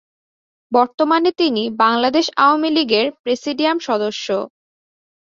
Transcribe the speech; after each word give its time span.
বর্তমানে 0.71 1.29
তিনি 1.41 1.63
বাংলাদেশ 1.83 2.25
আওয়ামীলীগের 2.37 3.05
প্রেসিডিয়াম 3.23 3.77
সদস্য। 3.87 4.27